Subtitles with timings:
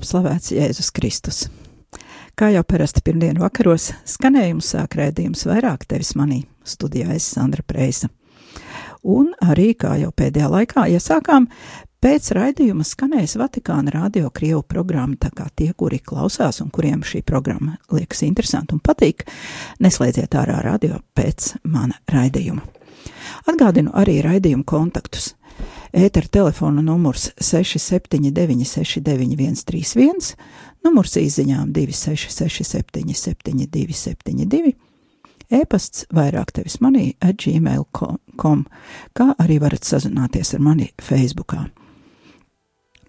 [0.00, 1.38] top slavēts Jēzus Kristus.
[2.38, 8.08] Kā jau parasti pirmdienu vakaros, skanējumu sāk rēdījums vairāk tevis manī, studijā es Sandra Preisa.
[9.04, 11.48] Un arī, kā jau pēdējā laikā iesākām,
[12.00, 17.20] pēc raidījuma skanēs Vatikāna radio Krievu programma, tā kā tie, kuri klausās un kuriem šī
[17.26, 19.26] programma liekas interesanta un patīk,
[19.84, 22.64] neslēdziet ārā radio pēc mana raidījuma.
[23.52, 25.34] Atgādinu arī raidījumu kontaktus.
[25.92, 30.36] Ētera telefona numurs 679, 691, 31,
[30.86, 32.62] numurs izziņām 266,
[33.18, 34.72] 72, 72,
[35.50, 38.64] e-pasts vairāk tevis manī at gmail.com,
[39.18, 41.66] kā arī varat sazināties ar mani Facebookā.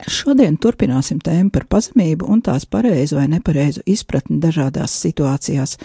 [0.09, 5.77] Šodien turpināsim tēmu par pazemību un tās pareizu vai nepareizu izpratni dažādās situācijās,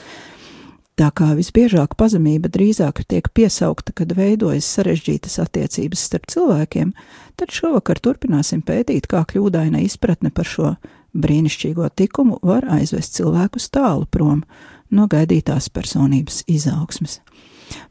[0.96, 6.94] Tā kā visbiežāk pazemība drīzāk tiek piesaukta, kad veidojas sarežģītas attiecības starp cilvēkiem,
[7.36, 10.70] tad šovakar turpināsim pētīt, kā kļūdaina izpratne par šo
[11.12, 14.40] brīnišķīgo tikumu var aizvest cilvēkus tālu prom
[14.88, 17.20] no gaidītās personības izaugsmes.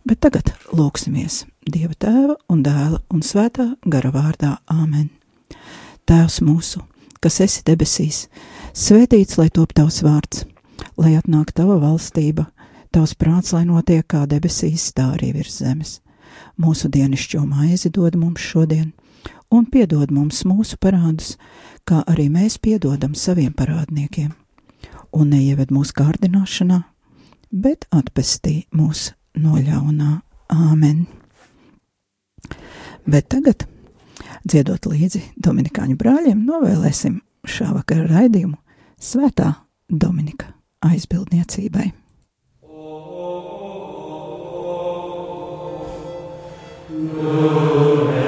[0.02, 5.12] Bet tagad lūksimies Dieva tēva un dēla un svētā gara vārdā Āmen.
[6.10, 6.82] Tēvs mūsu,
[7.22, 8.26] kas esi debesīs,
[8.74, 10.46] svētīts lai top tavs vārds,
[10.98, 12.46] lai atnāk tava valstība
[12.96, 15.98] Tavs prāts, lai notiek kā debesīs, tā arī virs zemes.
[16.56, 18.94] Mūsu dienascho maizi dod mums šodien,
[19.52, 21.34] un piedod mums mūsu parādus,
[21.84, 24.30] kā arī mēs piedodam saviem parādniekiem.
[25.12, 26.78] Un neieved mūsu kārdināšanā,
[27.52, 29.10] bet atpestī mūs
[29.44, 30.22] no ļaunā.
[30.56, 31.04] Āmen!
[33.04, 33.68] Bet tagad,
[34.48, 38.56] dziedot līdzi Dominikāņu brāļiem, novēlēsim šā vakara raidījumu
[39.04, 39.52] Svētā
[39.92, 40.54] Dominika
[40.88, 41.92] aizbildniecībai.
[46.98, 48.25] Amen.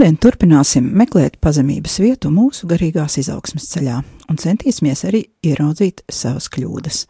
[0.00, 3.98] Šodien turpināsim meklēt pazemības vietu mūsu garīgās izaugsmes ceļā
[4.32, 7.02] un centīsimies arī ieraudzīt savas kļūdas.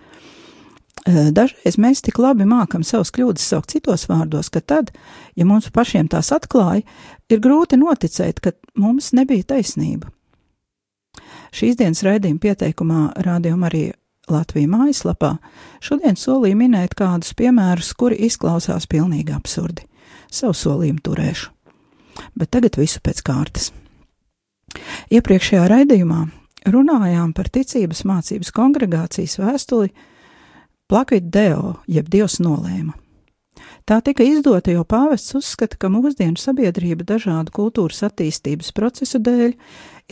[1.37, 4.91] Dažreiz mēs tik labi mākam savas kļūdas saukt citos vārdos, ka tad,
[5.39, 6.83] ja mums pašiem tās atklāja,
[7.31, 10.11] ir grūti noticēt, ka mums nebija taisnība.
[11.55, 13.85] Šīs dienas raidījuma pieteikumā rādījuma arī
[14.27, 15.37] Latvijas mājaslapā
[15.79, 19.87] šodien solīja minēt kādus piemērus, kuri izklausās pilnīgi absurdi.
[20.27, 21.55] Savu solījumu turēšu
[22.35, 23.71] bet tagad visu pēc kārtas.
[25.11, 26.25] Iepriekšējā raidījumā
[26.71, 29.93] runājām par ticības mācības kongregācijas vēstuli
[30.91, 32.97] Plakit Deo, jeb Dievs nolēma.
[33.87, 39.55] Tā tika izdota, jo pāvests uzskata, ka mūsdienu sabiedrība dažādu kultūras attīstības procesu dēļ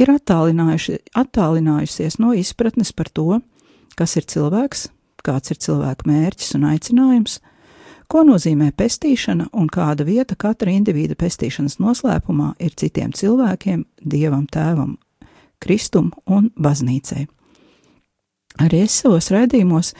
[0.03, 3.41] ir attālinājusies no izpratnes par to,
[3.99, 4.89] kas ir cilvēks,
[5.27, 7.39] kāds ir cilvēka mērķis un aicinājums,
[8.09, 14.95] Ko nozīmē pestīšana un kāda vieta katra individa pestīšanas noslēpumā ir citiem cilvēkiem, dievam, tēvam,
[15.61, 17.27] kristum un baznīcai?
[18.65, 19.93] Arī es savos raidījumos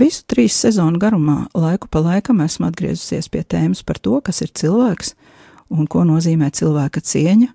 [0.00, 4.56] visu trīs sezonu garumā laiku pa laikam esmu atgriezusies pie tēmas par to, kas ir
[4.56, 5.12] cilvēks
[5.70, 7.52] un ko nozīmē cilvēka cieņa,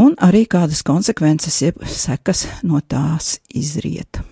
[0.00, 4.24] un arī kādas konsekvences, jeb sekas no tās izrieta.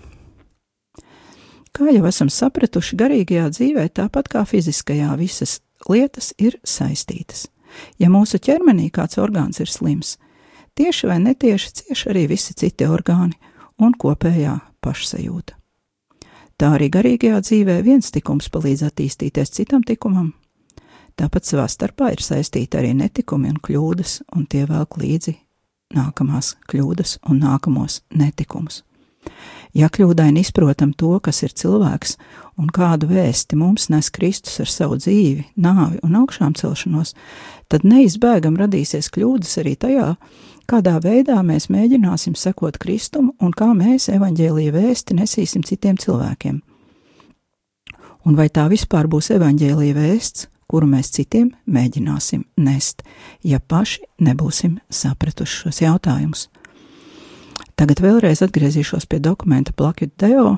[1.83, 5.57] Kā jau esam sapratuši, garīgajā dzīvē, tāpat kā fiziskajā, visas
[5.91, 7.49] lietas ir saistītas.
[7.99, 10.13] Ja mūsu ķermenī kāds orgāns ir slims,
[10.79, 13.35] tieši vai netieši cieši arī visi citi orgāni
[13.83, 15.57] un kopējā pašsajūta.
[16.55, 20.31] Tā arī garīgajā dzīvē viens tikums palīdz attīstīties citam tikumam,
[21.19, 25.35] tāpat savā starpā ir saistīti arī netikumi un kļūdas, un tie velk līdzi
[25.99, 28.85] nākamās kļūdas un nākamos netikumus.
[29.73, 32.17] Ja kļūdaini izprotam to, kas ir cilvēks
[32.61, 37.15] un kādu vēsti mums nes Kristus ar savu dzīvi, nāvi un augšām celšanos,
[37.73, 40.11] tad neizbēgam radīsies kļūdas arī tajā,
[40.69, 46.61] kādā veidā mēs mēģināsim sekot Kristum un kā mēs evaņģēlīja vēsti nesīsim citiem cilvēkiem.
[48.23, 53.01] Un vai tā vispār būs evaņģēlīja vēsts, kuru mēs citiem mēģināsim nest,
[53.41, 56.47] ja paši nebūsim sapratuši šos jautājumus?
[57.83, 60.53] Tagad vēlreiz atgriezīšos pie dokumenta Plakit Deo,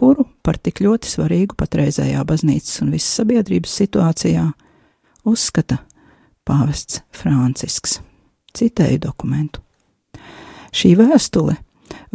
[0.00, 4.46] kuru par tik ļoti svarīgu patreizējā baznīcas un visas sabiedrības situācijā
[5.28, 5.76] uzskata
[6.48, 7.98] pāvests Francisks.
[8.56, 9.60] Citēju dokumentu.
[10.72, 11.58] Šī vēstule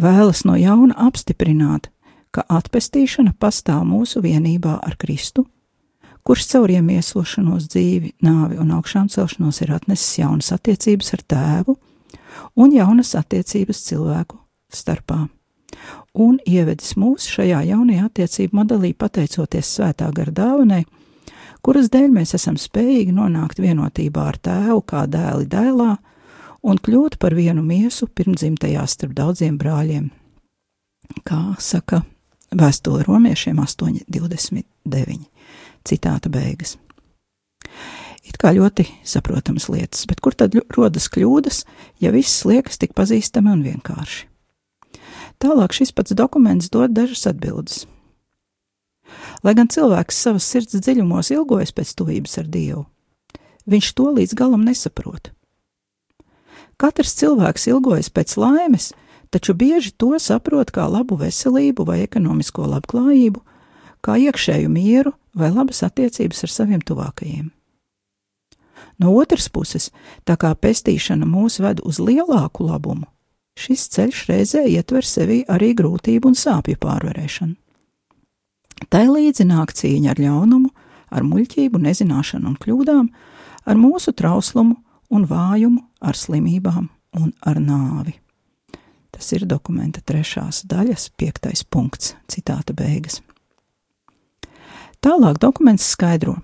[0.02, 1.92] vēlas no jauna apstiprināt,
[2.34, 5.44] ka atpestīšana pastāv mūsu vienībā ar Kristu,
[6.26, 11.78] kurš caur iemiesošanos dzīvi, nāvi un augšām celšanos ir atnesis jaunas attiecības ar tēvu
[12.58, 14.42] un jaunas attiecības cilvēku
[14.76, 15.26] starpā,
[16.14, 20.84] un ievedis mūs šajā jaunajā attiecību modelī pateicoties svētā gara dāvanai,
[21.66, 25.96] kuras dēļ mēs esam spējīgi nonākt vienotībā ar tēvu kā dēli dēlā,
[26.66, 30.10] un kļūt par vienu miesu pirmdzimtajā starp daudziem brāļiem.
[31.26, 32.02] Kā saka
[32.56, 35.28] vēstule romiešiem 8,29.
[35.86, 36.78] Citāta beigas.
[38.26, 41.62] It kā ļoti saprotamas lietas, bet kur tad rodas kļūdas,
[42.02, 44.26] ja viss liekas tik pazīstami un vienkārši?
[45.46, 47.84] Tālāk šis pats dokuments dod dažas atbildes.
[49.46, 52.86] Lai gan cilvēks savas sirds dziļumos ilgojas pēc tuvības ar Dievu,
[53.70, 55.30] viņš to līdz galam nesaprot.
[56.82, 58.90] Katrs cilvēks ilgojas pēc laimes,
[59.30, 63.46] taču bieži to saprot kā labu veselību vai ekonomisko labklājību,
[64.02, 67.52] kā iekšēju mieru vai labas attiecības ar saviem tuvākajiem.
[68.98, 69.92] No otras puses,
[70.26, 73.06] tā kā pestīšana mūs ved uz lielāku labumu,
[73.56, 77.56] šis ceļš reizē ietver sevī arī grūtību un sāpju pārvarēšanu.
[78.92, 80.70] Tai līdzi nāk cīņa ar ļaunumu,
[81.16, 83.08] ar muļķību, nezināšanu un kļūdām,
[83.66, 84.76] ar mūsu trauslumu
[85.16, 88.18] un vājumu, ar slimībām un ar nāvi.
[89.16, 93.22] Tas ir dokumenta trešās daļas, piektais punkts, citāta beigas.
[95.00, 96.36] Tālāk dokuments skaidro.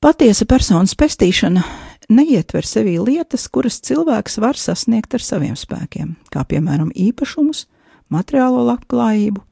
[0.00, 1.62] Patiesa personas pestīšana
[2.10, 7.66] neietver sevī lietas, kuras cilvēks var sasniegt ar saviem spēkiem, kā piemēram īpašumus,
[8.10, 9.42] materiālo labklājību,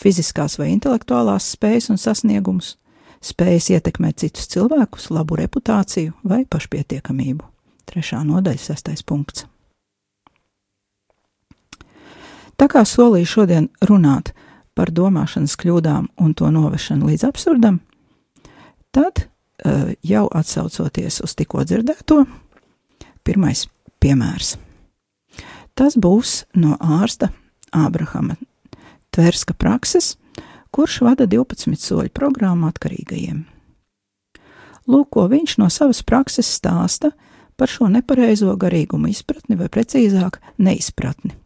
[0.00, 2.76] fiziskās vai intelektuālās spējas un sasniegumus,
[3.24, 7.48] spējas ietekmēt citus cilvēkus, labu reputāciju vai pašpietiekamību.
[7.88, 9.46] Trešā nodaļa, sestais punkts.
[12.60, 14.30] Tā kā solīju šodien runāt
[14.78, 17.80] par domāšanas kļūdām un to novešanu līdz absurdam,
[18.94, 19.26] tad
[20.02, 22.24] jau atsaucoties uz tikko dzirdēto,
[23.22, 23.66] pirmais
[24.02, 24.56] piemērs.
[25.78, 27.30] Tas būs no ārsta
[27.72, 28.36] Ābrahama
[29.12, 30.16] Tverska prakses,
[30.72, 33.44] kurš vada 12 soļu programmu atkarīgajiem.
[34.88, 37.12] Lūk, ko viņš no savas prakses stāsta
[37.60, 41.36] par šo nepareizo garīgumu izpratni, vai precīzāk, neizpratni.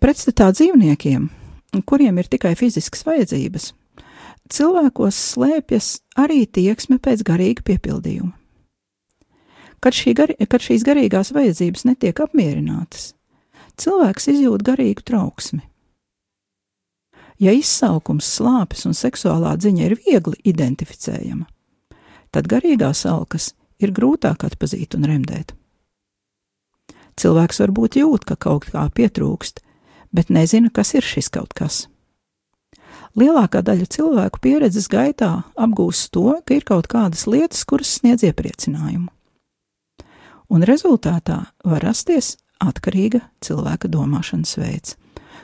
[0.00, 1.28] Pretstatā dzīvniekiem,
[1.88, 3.70] kuriem ir tikai fiziskas vajadzības,
[4.50, 5.88] cilvēkos slēpjas
[6.20, 8.34] arī tieksme pēc garīga piepildījuma.
[9.80, 13.14] Kad, šī gar, kad šīs garīgās vajadzības netiek apmierinātas,
[13.80, 15.62] cilvēks izjūt garīgu trauksmi.
[17.40, 21.46] Ja izsalkums, slāpes un seksuālā dziņa ir viegli identificējama,
[22.34, 25.54] tad garīgās alkas ir grūtāk atpazīt un remdēt.
[27.20, 29.64] Cilvēks varbūt jūt, ka kaut kā pietrūkst,
[30.12, 31.86] bet nezina, kas ir šis kaut kas.
[33.18, 39.10] Lielākā daļa cilvēku pieredzes gaitā apgūst to, ka ir kaut kādas lietas, kuras sniedz iepriecinājumu.
[40.50, 44.96] Un rezultātā var rasties atkarīga cilvēka domāšanas veids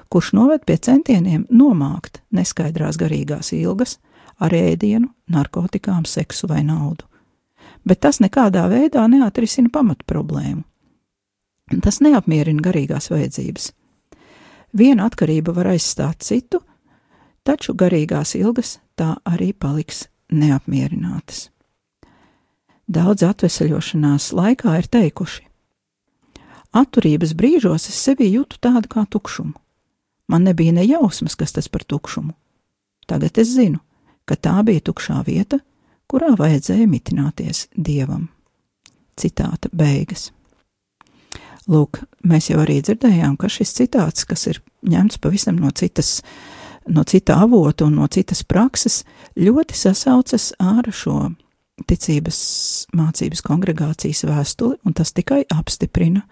[0.09, 3.99] kurš noved pie centieniem nomākt neskaidrās garīgās ilgas
[4.39, 7.07] ar ēdienu, narkotikām, seksu vai naudu.
[7.87, 10.63] Bet tas nekādā veidā neatrisina pamatproblēmu.
[11.83, 13.73] Tas neapmierina garīgās vajadzības.
[14.77, 16.61] Viena atkarība var aizstāt citu,
[17.47, 21.49] taču garīgās ilgas tā arī paliks neapmierinātas.
[22.87, 25.47] Daudz atvesaļošanās laikā ir teikuši:
[26.77, 29.57] Atturības brīžos es sevi jūtu tādu kā tukšumu.
[30.29, 32.35] Man nebija ne jausmas, kas tas par tukšumu.
[33.07, 33.79] Tagad es zinu,
[34.27, 35.61] ka tā bija tukšā vieta,
[36.11, 38.27] kurā vajadzēja mitināties dievam.
[39.17, 40.33] Citāta beigas.
[41.71, 46.21] Lūk, mēs jau arī dzirdējām, ka šis citāts, kas ir ņemts pavisam no citas,
[46.87, 49.03] no cita avota un no citas prakses,
[49.37, 51.33] ļoti sasaucas ar šo
[51.87, 52.39] ticības
[52.97, 56.25] mācības kongregācijas vēstuli, un tas tikai apstiprina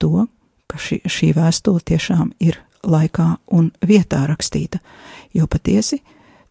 [0.00, 0.26] to,
[0.70, 4.80] ka šī, šī vēstule tiešām ir laikā un vietā rakstīta,
[5.36, 6.00] jo patiesi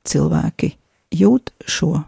[0.05, 0.75] cilvēki
[1.15, 2.03] jūt šo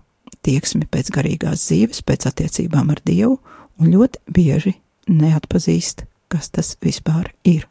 [0.46, 3.40] tieksmi pēc garīgās dzīves, pēc attiecībām ar Dievu,
[3.82, 4.76] un ļoti bieži
[5.10, 7.71] neatpazīst, kas tas vispār ir.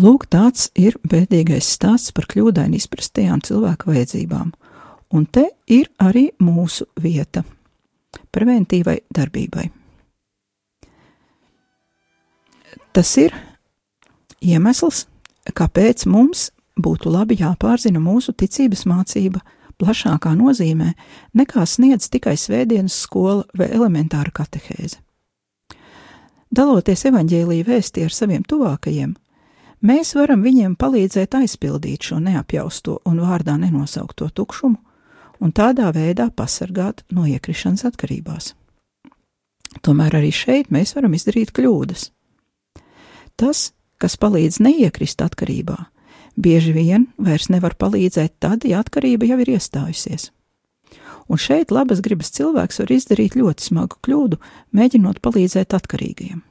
[0.00, 4.52] Lūk, tāds ir bēdīgais stāsts par kļūdaini izprastajām cilvēku vajadzībām,
[5.12, 7.42] un te ir arī mūsu vieta
[8.32, 9.66] preventīvai darbībai.
[12.96, 13.34] Tas ir
[14.40, 15.04] iemesls,
[15.52, 16.48] kāpēc mums
[16.80, 19.42] būtu labi jāpārzina mūsu ticības mācība
[19.80, 20.94] plašākā nozīmē,
[21.36, 24.96] nekā sniedz tikai svētdienas skola vai elementāra katehēze.
[26.50, 29.12] Daloties evaņģēlīja vēsti ar saviem tuvākajiem,
[29.82, 34.78] mēs varam viņiem palīdzēt aizpildīt šo neapjausto un vārdā nenosaukto tukšumu,
[35.40, 38.54] un tādā veidā pasargāt no iekrišanas atkarībās.
[39.80, 42.10] Tomēr arī šeit mēs varam izdarīt kļūdas.
[43.40, 43.70] Tas,
[44.02, 45.78] kas palīdz neiekrist atkarībā,
[46.36, 50.30] bieži vien vairs nevar palīdzēt tad, ja atkarība jau ir iestājusies.
[51.30, 54.40] Un šeit labas gribas cilvēks var izdarīt ļoti smagu kļūdu,
[54.74, 56.42] mēģinot palīdzēt atkarīgajiem.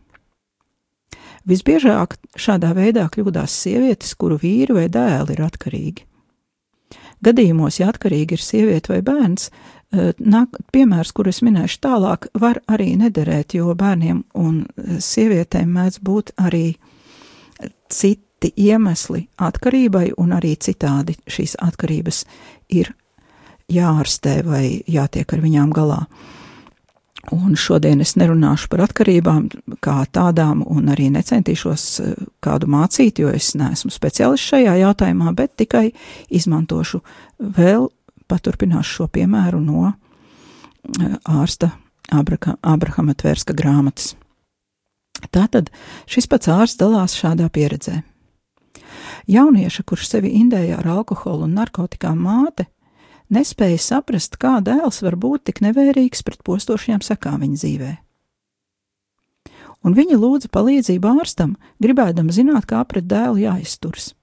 [1.47, 6.05] Visbiežāk šādā veidā kļūdās sievietes, kuru vīri vai dēli ir atkarīgi.
[7.23, 12.95] Gadījumos, ja atkarīgi ir sieviete vai bērns, eh, nāk, piemērs, kurus minēšu tālāk, var arī
[12.97, 16.77] nederēt, jo bērniem un eh, sievietēm mēdz būt arī
[17.89, 22.23] citi iemesli atkarībai, un arī citādi šīs atkarības
[22.69, 22.93] ir
[23.69, 26.03] jāārstē vai jātiek ar viņām galā.
[27.35, 29.49] Un šodien es nerunāšu par atkarībām
[29.85, 35.53] kā tādām, un arī necentīšos eh, kādu mācīt, jo es neesmu speciālists šajā jautājumā, bet
[35.61, 35.91] tikai
[36.33, 37.03] izmantošu
[37.37, 37.89] vēl,
[38.29, 41.71] paturpināšu šo piemēru no eh, ārsta
[42.09, 44.15] Abrahama Tvērska grāmatas.
[45.29, 45.69] Tātad
[46.09, 47.99] šis pats ārsts dalās šādā pieredzē.
[49.29, 52.65] Jaunieša, kurš sevi indēja ar alkoholu un narkotikām māte,
[53.33, 57.91] nespēja saprast, kā dēls var būt tik nevērīgs pret postošajām sekām viņa dzīvē.
[59.87, 64.13] Un viņa lūdza palīdzību ārstam, gribēdama zināt, kā pret dēlu jāizturas.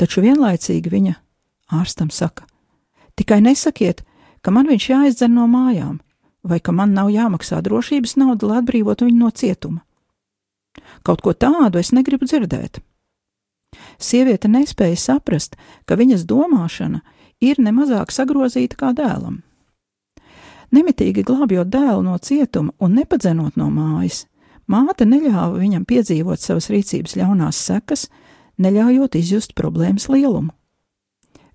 [0.00, 1.18] Taču vienlaicīgi viņa
[1.76, 2.46] ārstam saka:
[3.20, 4.00] Tikai nesakiet,
[4.40, 6.00] ka man viņš jāizdzer no mājām,
[6.42, 9.82] vai ka man nav jāmaksā drošības nauda, lai atbrīvotu viņu no cietuma.
[11.04, 12.80] Kaut ko tādu es negribu dzirdēt.
[14.00, 17.02] Sieviete nespēja saprast, ka viņas domāšana
[17.40, 19.40] ir nemazāk sagrozīta kā dēlam.
[20.70, 24.26] Nemitīgi glābjot dēlu no cietuma un nepadzenot no mājas,
[24.70, 28.06] māte neļāva viņam piedzīvot savas rīcības ļaunās sekas,
[28.60, 30.54] neļaujot izjust problēmas lielumu.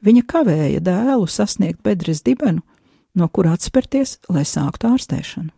[0.05, 2.61] Viņa kavēja dēlu sasniegt bedres dibenu,
[3.15, 5.53] no kura atspērties, lai sāktu ārstēšanu.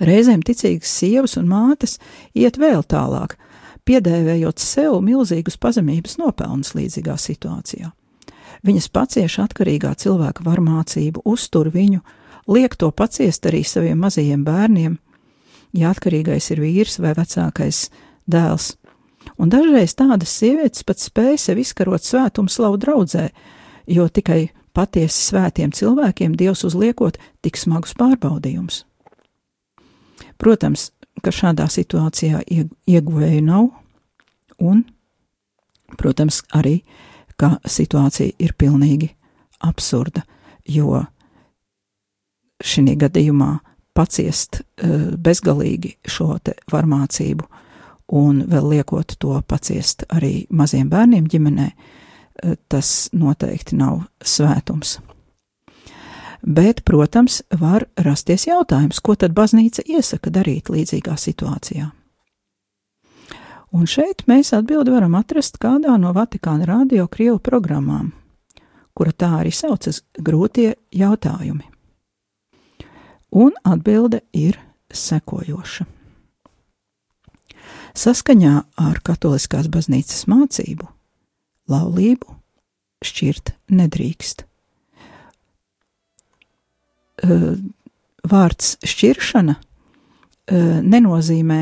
[0.00, 1.98] Reizēm ticīgas sievas un mātes
[2.32, 3.36] iet vēl tālāk,
[3.86, 7.92] piedēvējot sev milzīgus pazemības nopelnus līdzīgā situācijā.
[8.66, 12.00] Viņas pacieš atkarīgā cilvēka varmācību, uztur viņu,
[12.50, 14.96] liek to paciest arī saviem mazajiem bērniem,
[15.76, 17.86] ja atkarīgais ir vīrs vai vecākais
[18.26, 18.74] dēls.
[19.38, 23.28] Un dažreiz tādas sievietes pat spēj sev izkarot svētumu slavu draudzē,
[23.86, 28.84] jo tikai patiesi svētiem cilvēkiem Dievs uzliekot tik smagus pārbaudījumus.
[30.36, 30.90] Protams,
[31.24, 32.42] ka šādā situācijā
[32.86, 33.70] ieguvēju nav,
[34.60, 34.82] un,
[35.96, 36.80] protams, arī,
[37.36, 39.10] ka situācija ir pilnīgi
[39.64, 40.22] absurda,
[40.68, 41.04] jo
[42.64, 43.58] šī gadījumā
[43.96, 46.36] paciest uh, bezgalīgi šo
[46.72, 47.46] varmācību
[48.16, 54.98] un vēl liekot to paciest arī maziem bērniem ģimenē, uh, tas noteikti nav svētums.
[56.46, 61.88] Bet, protams, var rasties jautājums, ko tad baznīca iesaka darīt līdzīgā situācijā.
[63.76, 68.14] Un šeit mēs atbildi varam atrast kādā no Vatikāna radio Krievu programmām,
[68.96, 71.66] kura tā arī saucas grūtie jautājumi.
[73.36, 74.56] Un atbilde ir
[74.88, 75.84] sekojoša.
[77.96, 80.88] Saskaņā ar katoliskās baznīcas mācību
[81.68, 82.36] laulību
[83.04, 84.46] šķirt nedrīkst
[88.26, 89.56] vārds šķiršana
[90.86, 91.60] nenozīmē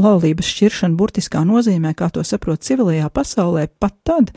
[0.00, 4.32] laulības šķiršana burtiskā nozīmē, kā to saprot civilajā pasaulē, pat tad,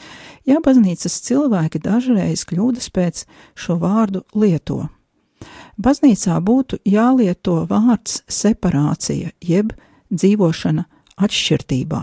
[0.48, 3.24] ja baznīcas cilvēki dažreiz kļūdas pēc
[3.58, 4.88] šo vārdu lieto.
[5.78, 9.74] Baznīcā būtu jālieto vārds separācija, jeb
[10.10, 10.88] dzīvošana
[11.22, 12.02] atšķirtībā.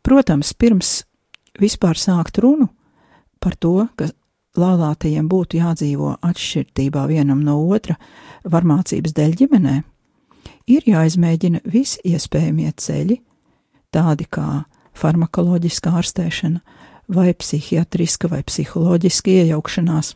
[0.00, 0.92] Protams, pirms
[1.60, 2.70] vispār sākt runu
[3.40, 4.08] par to, ka
[4.58, 7.96] laulātajiem būtu jādzīvo atšķirībā vienam no otra
[8.44, 9.76] varmācības dēļ ģimenē,
[10.70, 13.18] ir jāizmēģina visi iespējamie ceļi,
[13.94, 14.64] tādi kā
[14.96, 16.60] farmakoloģiska ārstēšana,
[17.10, 20.14] vai psihiatriska vai psiholoģiska iejaukšanās.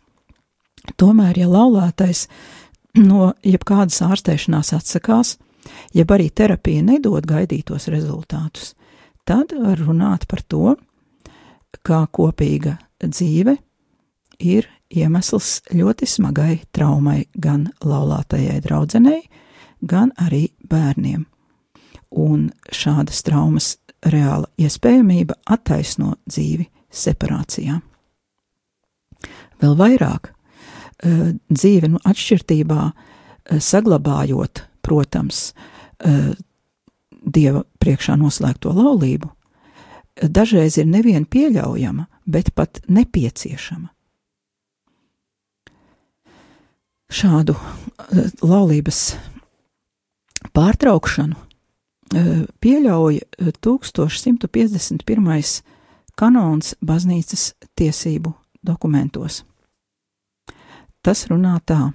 [1.01, 2.29] Tomēr, ja laulātais
[3.01, 5.37] no jebkādas ārstēšanās atsakās,
[5.97, 8.75] jeb arī terapija nedod gaidītos rezultātus,
[9.27, 10.77] tad var runāt par to,
[11.83, 13.57] kā kopīga dzīve
[14.45, 19.23] ir iemesls ļoti smagai traumai gan laulātajai draudzenei,
[19.87, 21.25] gan arī bērniem.
[22.15, 23.75] Un šādas traumas
[24.05, 27.81] reāla iespējamība attaisno dzīvi separācijā.
[29.63, 35.53] Vēl vairāk eh, dzīve no atšķirtībā eh, saglabājot, protams,
[36.05, 36.35] eh,
[37.25, 39.31] Dieva priekšā noslēgto laulību,
[40.29, 43.89] dažreiz ir nevien pieļaujama, bet pat nepieciešama.
[47.09, 47.57] Šādu
[48.45, 49.15] laulības
[50.53, 53.21] pārtraukšanu e, pieļauj
[53.65, 55.31] 1151.
[55.39, 55.43] E,
[56.19, 58.35] kanons baznīcas tiesību
[58.65, 59.43] dokumentos.
[61.05, 61.93] Tas runā tā: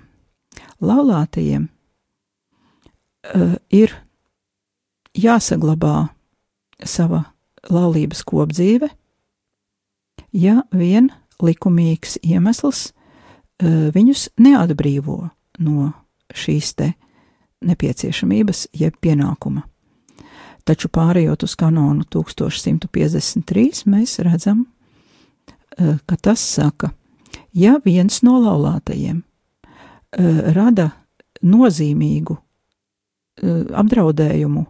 [0.81, 3.95] laulātajiem uh, ir
[5.17, 6.09] jāsaglabā
[6.85, 7.23] sava
[7.69, 8.89] laulības kopdzīve,
[10.31, 11.09] ja vien
[11.41, 15.23] likumīgs iemesls uh, viņus neatbrīvo
[15.65, 15.91] no
[16.35, 16.93] šīs te
[17.65, 19.65] nepieciešamības jeb pienākuma.
[20.67, 24.65] Taču pārējot uz kanonu 1153, mēs redzam,
[25.77, 26.91] eh, ka tas saka,
[27.53, 30.91] ja viens no laulātajiem eh, rada
[31.41, 34.65] nozīmīgu eh, apdraudējumu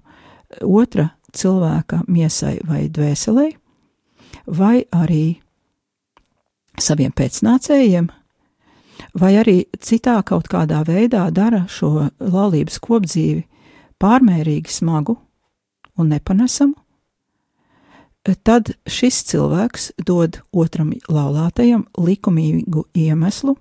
[0.64, 3.50] otra cilvēka miesai vai dvēselē,
[4.48, 5.40] vai arī
[6.80, 8.10] saviem pēcnācējiem,
[9.20, 13.44] vai arī citā kaut kādā veidā dara šo laulības kopdzīvi
[14.00, 15.18] pārmērīgi smagu
[16.00, 16.76] un nepanesamu,
[18.44, 23.56] tad šis cilvēks dod otram laulātajam likumīgu iemeslu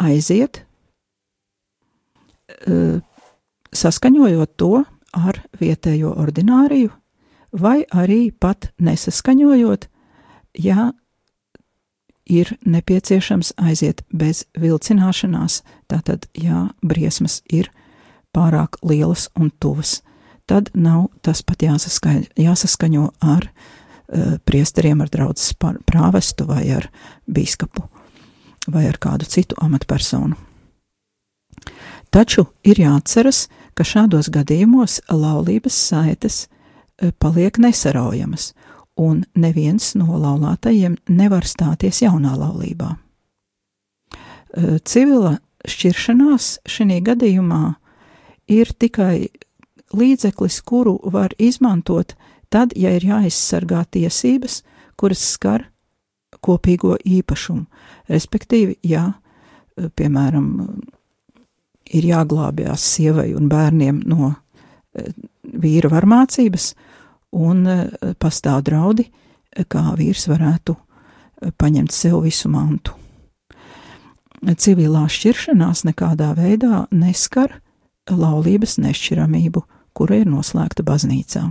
[0.00, 0.62] aiziet,
[2.66, 3.00] e,
[3.72, 6.92] saskaņojot to ar vietējo ordināriju,
[7.52, 9.88] vai arī pat nesaskaņojot,
[10.64, 10.92] ja
[12.32, 17.68] ir nepieciešams aiziet bez vilcināšanās, tātad, ja briesmas ir
[18.32, 20.00] pārāk lielas un tuvas,
[20.48, 26.88] tad nav tas pat jāsaskaņo, jāsaskaņo ar uh, priesteriem, ar draudzes prāvestu vai ar
[27.28, 27.84] bīskapu
[28.72, 30.38] vai ar kādu citu amatpersonu.
[32.12, 38.52] Taču ir jāatceras, ka šādos gadījumos laulības saites uh, paliek nesaraujamas,
[39.00, 42.90] un neviens no laulātajiem nevar stāties jaunā laulībā.
[44.84, 47.62] Civila šķiršanās šajā gadījumā
[48.52, 49.30] ir tikai
[49.96, 52.14] līdzeklis, kuru var izmantot
[52.52, 54.60] tad, ja ir jāaizsargā tiesības,
[55.00, 55.68] kuras skar
[56.44, 57.64] kopīgo īpašumu.
[58.12, 59.12] Respektīvi, ja,
[59.76, 60.48] piemēram,
[61.92, 64.34] ir jāglābjas sievai un bērniem no
[65.42, 66.72] vīra varmācības,
[67.32, 67.76] un e,
[68.20, 69.08] pastāv draudi,
[69.68, 72.96] kā vīrs varētu e, paņemt sev visu mantu.
[74.42, 77.60] Civilā šķiršanās nekādā veidā neskar
[78.10, 79.62] laulības nešķiramību,
[79.94, 81.48] kura ir noslēgta baznīcā.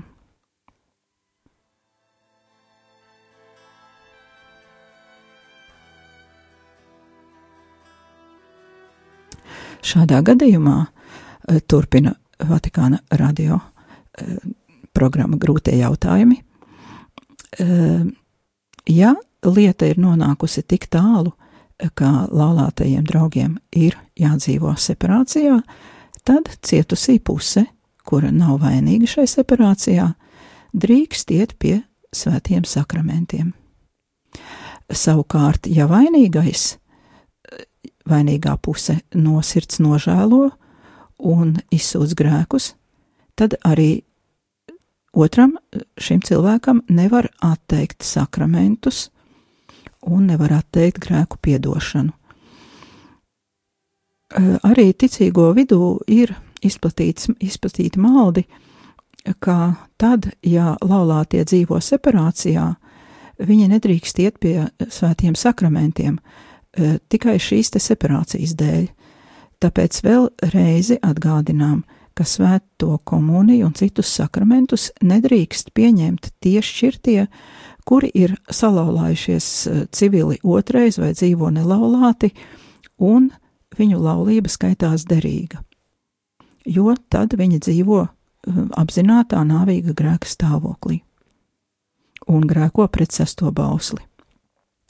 [9.82, 13.58] Šādā gadījumā e, turpina Vatikāna radio
[14.94, 16.42] programma Grūtie jautājumi.
[18.90, 19.14] Ja
[19.46, 21.34] lieta ir nonākusi tik tālu,
[21.98, 25.62] ka laulātajiem draugiem ir jādzīvo separācijā,
[26.28, 27.66] tad cietusī puse,
[28.06, 30.12] kura nav vainīga šai separācijā,
[30.78, 31.82] drīkst iet pie
[32.14, 33.54] svētiem sakramentiem.
[34.92, 36.76] Savukārt, ja vainīgais,
[38.10, 40.50] vainīgā puse no sirds nožēlo
[41.32, 42.74] un izsūdz grēkus,
[43.40, 44.04] tad arī
[45.12, 45.58] Otram
[46.00, 49.10] šim cilvēkam nevar atteikt sakramentus
[50.08, 52.14] un nevar atteikt grēku piedošanu.
[54.64, 56.32] Arī ticīgo vidū ir
[56.64, 58.46] izplatīti maldi,
[59.44, 62.70] ka tad, ja laulātie dzīvo separācijā,
[63.44, 68.88] viņi nedrīkst iet pie svētiem sakramentiem e, tikai šīs te separācijas dēļ.
[69.62, 77.26] Tāpēc vēl reizi atgādinām, ka svēto komuniju un citus sakramentus nedrīkst pieņemt tie šķirtie,
[77.88, 82.34] kuri ir salauzājušies e, civili otrais vai dzīvo nelaulāti,
[83.02, 83.32] un
[83.78, 85.64] viņu laulība skaitās derīga.
[86.66, 88.04] Jo tad viņi dzīvo
[88.42, 91.04] Um, apzinātā nāvīga grēka stāvoklī
[92.32, 94.02] un grēko pret sesto bausli.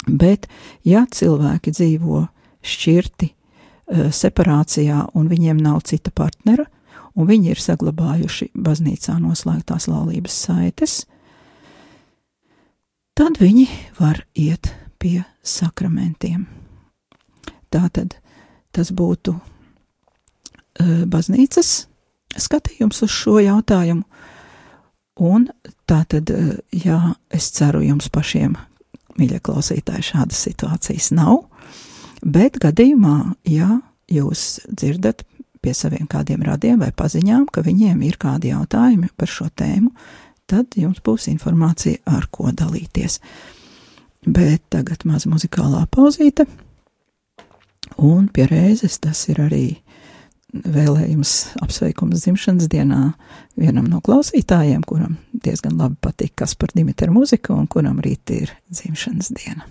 [0.07, 0.47] Bet,
[0.87, 2.21] ja cilvēki dzīvo
[2.63, 6.63] šķirti, uh, separācijā, un viņiem nav cita partnera,
[7.15, 10.97] un viņi ir saglabājuši baznīcā noslēgtās laulības saites,
[13.17, 13.67] tad viņi
[13.99, 16.47] var iet pie sakramentiem.
[17.71, 18.17] Tātad
[18.71, 21.91] tas būtu uh, baznīcas
[22.39, 24.03] skatījums uz šo jautājumu.
[25.21, 25.49] Un
[25.89, 28.55] tā tad, eh, jā, es ceru jums pašiem,
[29.19, 31.43] mīļie klausītāji, šādas situācijas nav,
[32.23, 35.25] bet gadījumā, ja jūs dzirdat
[35.61, 39.91] pie saviem kādiem radiem vai paziņām, ka viņiem ir kādi jautājumi par šo tēmu,
[40.49, 43.19] tad jums būs informācija, ar ko dalīties.
[44.25, 46.45] Bet tagad maz muzikālā pauzīte,
[47.97, 49.65] un pie reizes tas ir arī
[50.51, 53.13] vēlējums apsveikums dzimšanas dienā
[53.59, 59.31] vienam no klausītājiem, kuram diezgan labi patīk Kaspar Dimitra muzika un kuram rīt ir dzimšanas
[59.37, 59.69] diena.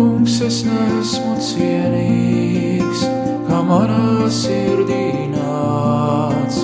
[0.00, 3.02] Kungs, es neesmu cienīgs,
[3.44, 6.56] kā manā sirdī nāc,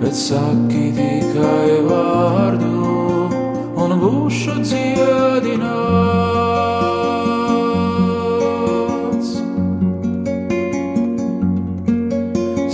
[0.00, 3.26] bet saki tikai vārdu
[3.84, 6.00] un būšu dziedināts.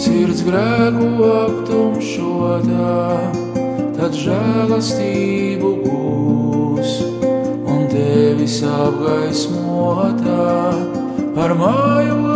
[0.06, 3.02] Sirds grēku aptumšotā,
[3.98, 6.90] tad žēlastību būs
[7.74, 9.55] un tevis apgaismotā
[11.36, 12.35] par mājokli.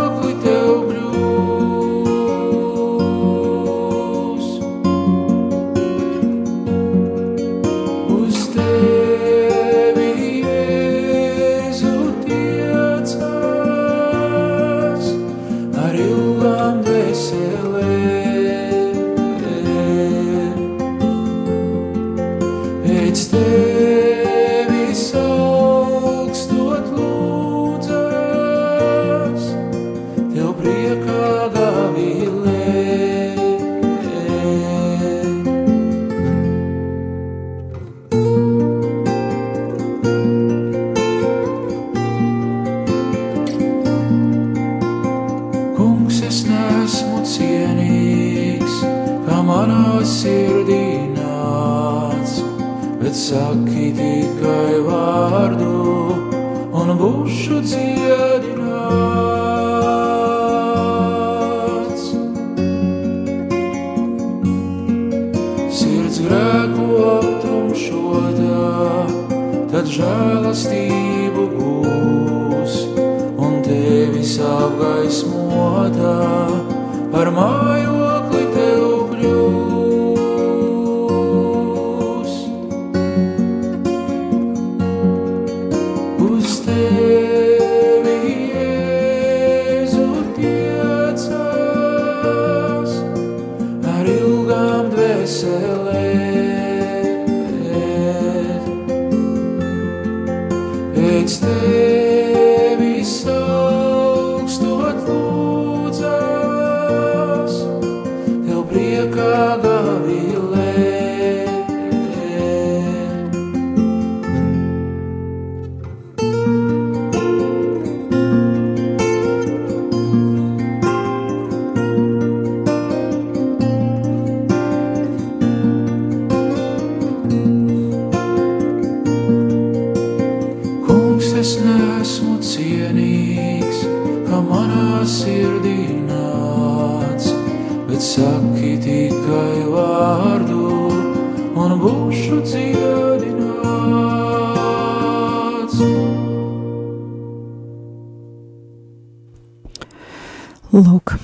[150.71, 151.15] Lūk,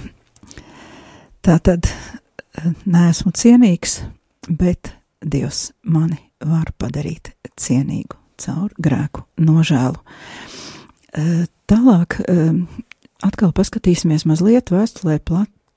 [1.45, 1.87] tā tad
[2.83, 3.99] neesmu cienīgs,
[4.49, 7.31] bet Dievs mani var padarīt
[7.61, 10.01] cienīgu caur grēku nožēlu.
[11.69, 12.19] Tālāk
[13.25, 15.21] atkal paskatīsimies mazliet vēstulē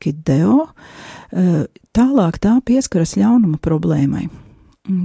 [0.00, 0.70] Plakideo.
[1.92, 4.28] Tālāk tā pieskaras ļaunuma problēmai,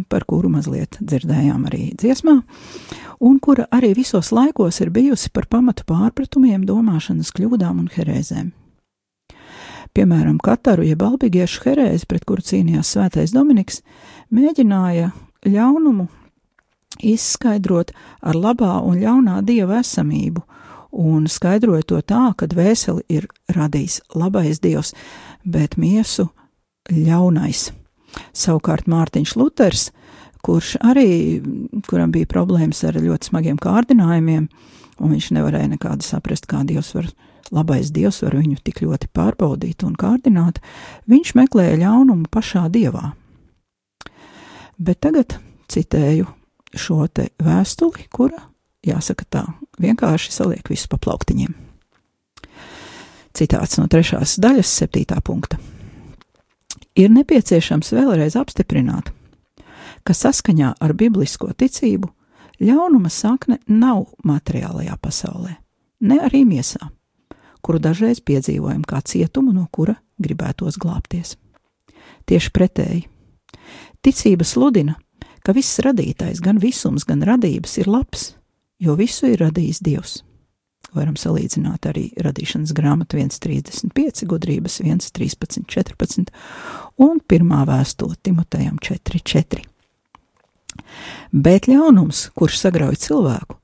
[0.08, 2.42] par kuru mazliet dzirdējām arī dziesmā,
[3.20, 8.54] un kura arī visos laikos ir bijusi par pamatu pārpratumiem, domāšanas kļūdām un herēzēm.
[9.96, 13.82] Piemēram, Kataru jeb albigiešu herēzi, pret kuru cīnījās svētais Dominiks,
[14.32, 15.12] mēģināja
[15.46, 16.08] ļaunumu
[17.04, 17.92] izskaidrot
[18.24, 20.44] ar labā un ļaunā dieva esamību,
[20.96, 24.94] un skaidroja to tā, ka dvēseli ir radījis labais dievs,
[25.44, 26.30] bet miesu
[26.92, 27.70] ļaunais.
[28.36, 29.90] Savukārt Mārtiņš Luters,
[30.46, 31.42] kurš arī,
[31.90, 34.48] kuram bija problēmas ar ļoti smagiem kārdinājumiem,
[35.02, 37.10] un viņš nevarēja nekādu saprast, kā dievs var,
[37.52, 40.62] labais dievs var viņu tik ļoti pārbaudīt un kārdināt,
[41.12, 43.12] viņš meklēja ļaunumu pašā dievā.
[44.78, 45.38] Bet tagad
[45.72, 46.28] citēju
[46.76, 48.42] šo te vēstuli, kura,
[48.86, 49.43] jāsaka tā,
[49.82, 51.54] vienkārši saliek visu pa plauktiņiem.
[53.36, 55.60] Citāts no trešās daļas, septītā punkta.
[56.95, 59.10] Ir nepieciešams vēlreiz apstiprināt,
[60.08, 62.08] ka saskaņā ar biblisko ticību
[62.63, 65.58] ļaunuma sakne nav materiālajā pasaulē,
[66.08, 66.91] ne arī miesā,
[67.65, 71.36] kuru dažreiz piedzīvojam kā cietumu, no kura gribētos glābties.
[72.30, 73.04] Tieši pretēji,
[74.06, 74.95] ticība sludina,
[75.43, 78.32] ka viss radītais, gan visums, gan radības ir labs,
[78.86, 80.15] jo visu ir radījis Dievs.
[80.95, 86.32] Varam salīdzināt arī radīšanas grāmatu 1,35, gudrības 1,13, 14
[87.04, 89.65] un pirmā vēstule Timotejam 4,4.
[91.32, 93.58] Bet ļaunums, kurš sagrauj cilvēku,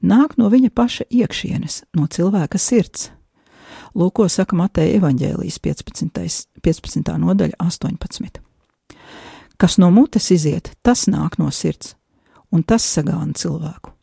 [0.00, 3.10] nāk no viņa paša iekšienes, no cilvēka sirds.
[3.98, 6.48] Lūko saka Mateja evaņģēlijas 15.
[6.62, 7.12] 15.
[7.20, 8.40] nodaļa 18.
[9.58, 11.96] Kas no mutes iziet, tas nāk no sirds,
[12.54, 13.97] un tas sagāna cilvēku.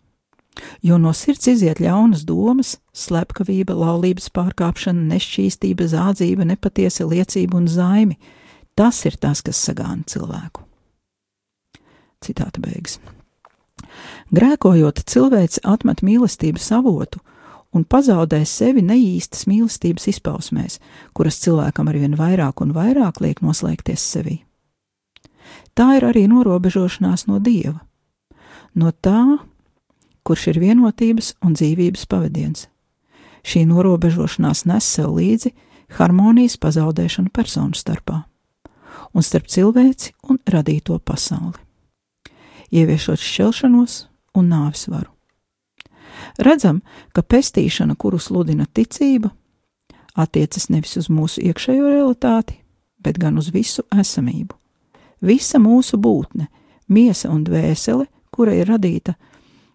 [0.86, 8.18] Jo no sirds iziet ļaunas domas, slepkavība, laulības pārkāpšana, nešķīstība, zādzība, nepatiesa liecība un zaimi.
[8.76, 10.64] Tas ir tas, kas sagāna cilvēku.
[12.24, 13.00] Citāta beigas.
[14.36, 17.22] Grēkojot, cilvēks atmet mīlestības avotu
[17.76, 20.80] un pazaudē sevi neīstas mīlestības izpausmēs,
[21.16, 24.40] kuras cilvēkam arvien vairāk un vairāk liek noslēgties sevī.
[25.76, 27.82] Tā ir arī norobežošanās no Dieva,
[28.80, 29.38] no tā,
[30.26, 32.68] kurš ir vienotības un dzīvības pavadiens.
[33.46, 35.54] Šī norobežošanās nes sev līdzi
[36.00, 38.24] harmonijas pazaudēšanu personu starpā
[39.16, 41.62] un starp cilvēci un radīto pasauli,
[42.74, 44.00] ieviešot šķelšanos
[44.36, 45.12] un nāvis varu.
[46.42, 46.82] Redzam,
[47.14, 49.32] ka pestīšana, kuru sludina ticība,
[50.16, 52.60] attiecas nevis uz mūsu iekšējo realitāti,
[53.00, 54.56] bet gan uz visu esamību
[55.26, 56.50] Visa mūsu būtne,
[56.92, 59.16] miesa un dvēsele, kura ir radīta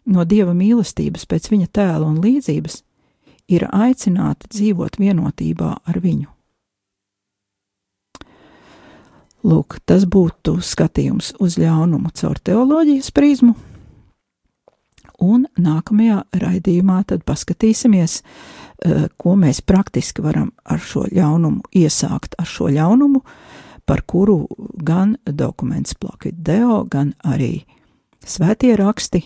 [0.07, 2.83] no dieva mīlestības pēc viņa tēla un līdzības,
[3.51, 6.29] ir aicināta dzīvot vienotībā ar viņu.
[9.41, 13.55] Lūk, tas būtu skatījums uz ļaunumu caur teoloģijas prizmu,
[15.21, 22.47] un nākamajā raidījumā tad paskatīsimies, eh, ko mēs praktiski varam ar šo ļaunumu iesākt, ar
[22.47, 23.23] šo ļaunumu,
[23.87, 27.65] par kuru gan dokuments Plakideo, gan arī
[28.25, 29.25] svētie raksti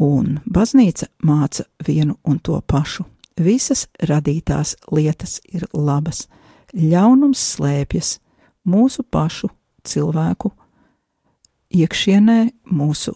[0.00, 3.04] un baznīca māca vienu un to pašu.
[3.40, 6.28] Visas radītās lietas ir labas,
[6.74, 8.18] ļaunums slēpjas
[8.64, 9.50] mūsu pašu
[9.84, 10.52] cilvēku
[11.74, 12.38] iekšienē,
[12.70, 13.14] mūsu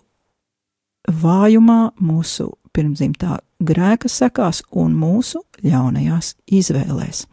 [1.09, 7.25] vājumā, mūsu pirmzimtā grēka sekās un mūsu ļaunajās izvēlēs.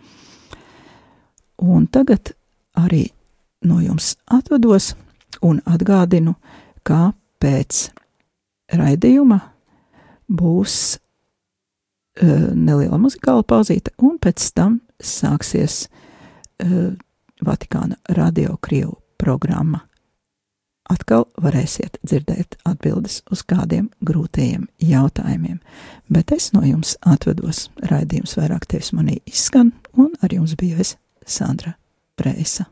[1.61, 2.33] Un tagad
[2.77, 3.07] arī
[3.65, 4.93] no jums atvados
[5.45, 6.35] un atgādinu,
[6.83, 7.89] ka pēc
[8.73, 9.39] raidījuma
[10.31, 16.93] būs uh, neliela muzikāla pauzīte, un pēc tam sāksies uh,
[17.45, 19.83] Vatikāna radio Krievu programma.
[20.85, 25.57] Atkal varēsiet dzirdēt atbildes uz kādiem grūtajiem jautājumiem,
[26.13, 27.71] bet es no jums atvedos.
[27.89, 30.93] Raidījums vairāk tevis manī izskan, un ar jums biju es,
[31.25, 31.73] Sandra
[32.15, 32.69] presa.